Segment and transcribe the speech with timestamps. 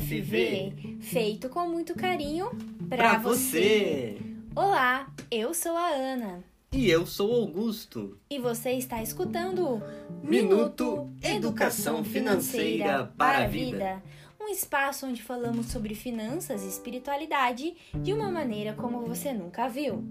[0.00, 2.50] FV, feito com muito carinho
[2.88, 4.16] Pra pra você.
[4.16, 4.18] você.
[4.54, 8.16] Olá, eu sou a Ana E eu sou Augusto.
[8.30, 9.82] e você está escutando o
[10.22, 14.02] Minuto Educação Financeira para a Vida.
[14.40, 20.04] Um espaço onde falamos sobre finanças e espiritualidade de uma maneira como você nunca viu.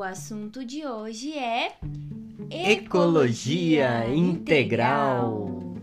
[0.00, 1.76] O assunto de hoje é
[2.50, 5.74] Ecologia integral.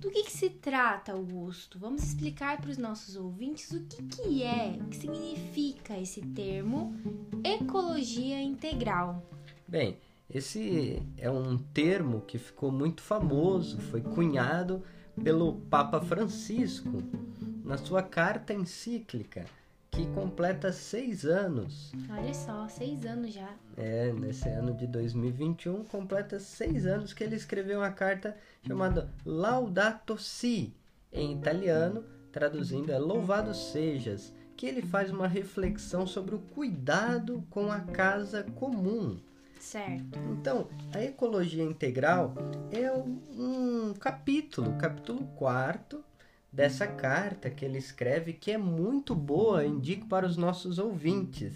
[0.00, 1.78] Do que, que se trata, Augusto?
[1.78, 6.96] Vamos explicar para os nossos ouvintes o que, que é, o que significa esse termo
[7.44, 9.22] ecologia integral.
[9.68, 9.98] Bem,
[10.30, 14.82] esse é um termo que ficou muito famoso, foi cunhado
[15.22, 17.02] pelo Papa Francisco
[17.62, 19.44] na sua carta encíclica,
[19.94, 21.92] que completa seis anos.
[22.10, 23.48] Olha só, seis anos já.
[23.76, 30.18] É, nesse ano de 2021, completa seis anos que ele escreveu uma carta chamada Laudato
[30.18, 30.74] Si,
[31.12, 37.70] em italiano, traduzindo é Louvado Sejas, que ele faz uma reflexão sobre o cuidado com
[37.70, 39.16] a casa comum.
[39.60, 40.18] Certo.
[40.32, 42.34] Então, a ecologia integral
[42.72, 46.04] é um, um capítulo, capítulo quarto
[46.54, 51.52] dessa carta que ele escreve, que é muito boa, indico para os nossos ouvintes.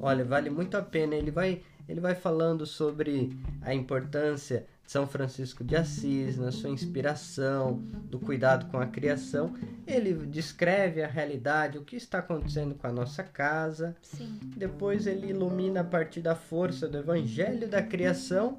[0.00, 1.14] Olha, vale muito a pena.
[1.14, 6.70] Ele vai, ele vai falando sobre a importância de São Francisco de Assis, na sua
[6.70, 9.52] inspiração, do cuidado com a criação.
[9.86, 13.94] Ele descreve a realidade, o que está acontecendo com a nossa casa.
[14.00, 14.40] Sim.
[14.56, 18.56] Depois ele ilumina a partir da força do evangelho da criação.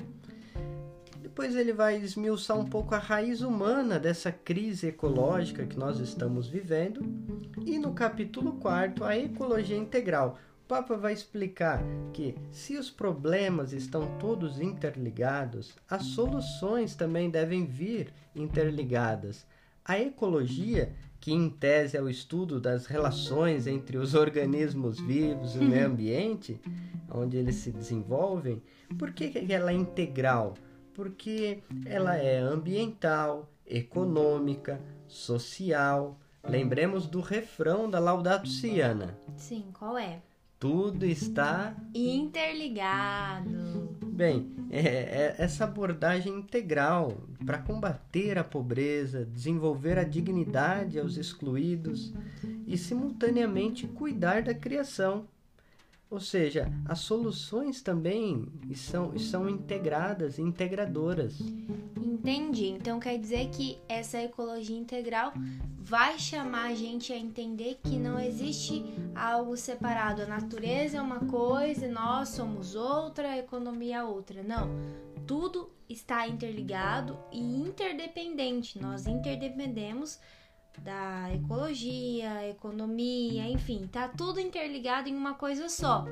[1.37, 6.47] Depois ele vai esmiuçar um pouco a raiz humana dessa crise ecológica que nós estamos
[6.47, 7.05] vivendo.
[7.63, 10.39] E no capítulo 4, a ecologia integral.
[10.63, 17.67] O Papa vai explicar que se os problemas estão todos interligados, as soluções também devem
[17.67, 19.45] vir interligadas.
[19.85, 25.59] A ecologia, que em tese é o estudo das relações entre os organismos vivos e
[25.59, 26.59] o meio ambiente,
[27.11, 28.59] onde eles se desenvolvem,
[28.97, 30.55] por que que ela é integral?
[30.97, 36.19] Porque ela é ambiental, econômica, social.
[36.43, 39.15] Lembremos do refrão da Laudato Si, Ana.
[39.35, 40.23] Sim, qual é?
[40.57, 43.95] Tudo está Interligado.
[44.07, 47.15] Bem, é, é essa abordagem integral
[47.45, 52.11] para combater a pobreza, desenvolver a dignidade aos excluídos
[52.65, 55.27] e, simultaneamente, cuidar da criação.
[56.09, 61.37] Ou seja, as soluções também são, são integradas, integradoras.
[61.97, 62.67] Entendi.
[62.67, 65.33] Então quer dizer que essa ecologia integral
[65.77, 68.83] vai chamar a gente a entender que não existe
[69.15, 70.21] algo separado.
[70.21, 74.41] A natureza é uma coisa, nós somos outra, a economia é outra.
[74.43, 74.69] Não.
[75.25, 78.79] Tudo está interligado e interdependente.
[78.79, 80.19] Nós interdependemos
[80.81, 86.05] da ecologia, economia, enfim, tá tudo interligado em uma coisa só.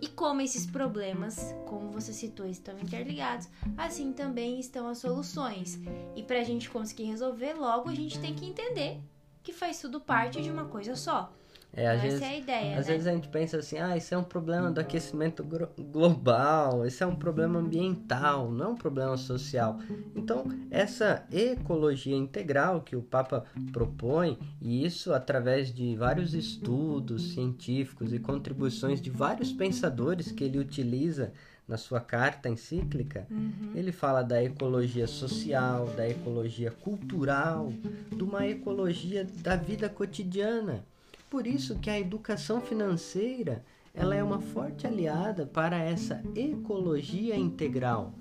[0.00, 5.78] E como esses problemas, como você citou, estão interligados, assim também estão as soluções.
[6.16, 9.00] E pra gente conseguir resolver, logo a gente tem que entender
[9.42, 11.32] que faz tudo parte de uma coisa só.
[11.74, 12.92] É, às Essa vezes, é a ideia, às né?
[12.92, 15.42] vezes a gente pensa assim, ah, isso é um problema do aquecimento
[15.78, 19.78] global, isso é um problema ambiental, não é um problema social.
[20.14, 28.12] Então, essa ecologia integral que o Papa propõe, e isso através de vários estudos científicos
[28.12, 31.32] e contribuições de vários pensadores que ele utiliza
[31.66, 33.72] na sua carta encíclica, Uhum.
[33.74, 37.72] ele fala da ecologia social, da ecologia cultural,
[38.14, 40.84] de uma ecologia da vida cotidiana.
[41.32, 48.12] Por isso que a educação financeira ela é uma forte aliada para essa ecologia integral,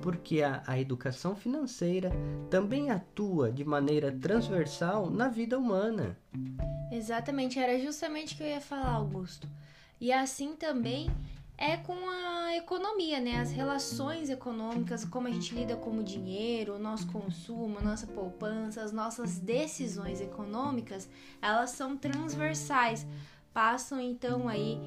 [0.00, 2.12] porque a, a educação financeira
[2.48, 6.16] também atua de maneira transversal na vida humana.
[6.92, 9.48] Exatamente, era justamente o que eu ia falar, Augusto.
[10.00, 11.10] E assim também
[11.60, 13.38] é com a economia, né?
[13.38, 18.82] As relações econômicas, como a gente lida com o dinheiro, o nosso consumo, nossa poupança,
[18.82, 21.06] as nossas decisões econômicas,
[21.40, 23.06] elas são transversais,
[23.52, 24.80] passam então aí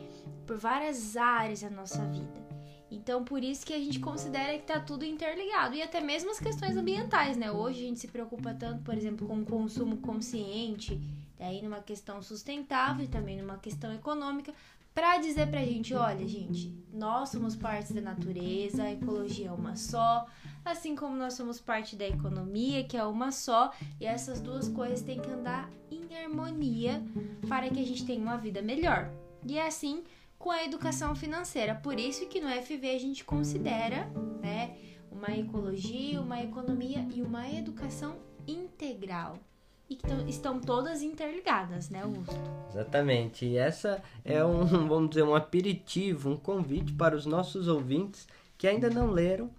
[0.48, 2.42] por várias áreas da nossa vida.
[2.90, 5.76] Então, por isso que a gente considera que tá tudo interligado.
[5.76, 7.52] E até mesmo as questões ambientais, né?
[7.52, 11.00] Hoje a gente se preocupa tanto, por exemplo, com o consumo consciente,
[11.38, 14.54] daí numa questão sustentável e também numa questão econômica,
[14.94, 19.76] para dizer pra gente, olha, gente, nós somos parte da natureza, a ecologia é uma
[19.76, 20.28] só,
[20.64, 25.02] assim como nós somos parte da economia, que é uma só, e essas duas coisas
[25.02, 27.02] têm que andar em harmonia
[27.48, 29.12] para que a gente tenha uma vida melhor.
[29.46, 30.04] E é assim
[30.38, 31.74] com a educação financeira.
[31.76, 34.06] Por isso que no FV a gente considera,
[34.42, 34.76] né,
[35.12, 39.40] uma ecologia, uma economia e uma educação integral.
[39.90, 42.40] E que estão todas interligadas, né, Augusto?
[42.70, 43.46] Exatamente.
[43.46, 48.28] E essa é um, vamos dizer, um aperitivo, um convite para os nossos ouvintes
[48.58, 49.50] que ainda não leram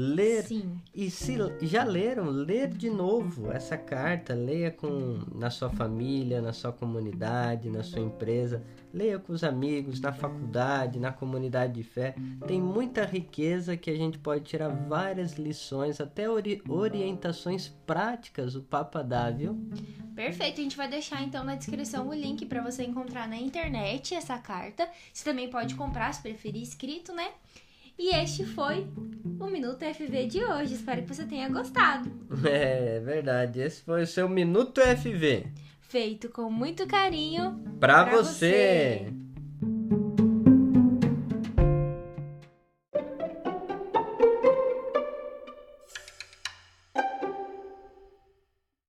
[0.00, 0.80] ler Sim.
[0.94, 6.52] e se já leram, ler de novo essa carta, leia com na sua família, na
[6.52, 8.62] sua comunidade, na sua empresa,
[8.94, 12.14] leia com os amigos, na faculdade, na comunidade de fé.
[12.46, 18.62] Tem muita riqueza que a gente pode tirar várias lições, até ori orientações práticas o
[18.62, 19.58] Papa dá, viu?
[20.14, 24.14] Perfeito, a gente vai deixar então na descrição o link para você encontrar na internet
[24.14, 24.88] essa carta.
[25.12, 27.32] Você também pode comprar se preferir escrito, né?
[27.98, 28.86] E este foi
[29.40, 30.74] o Minuto FV de hoje.
[30.74, 32.10] Espero que você tenha gostado.
[32.48, 33.60] É verdade.
[33.60, 35.46] Esse foi o seu Minuto FV.
[35.80, 39.06] Feito com muito carinho para você.
[39.06, 39.12] você.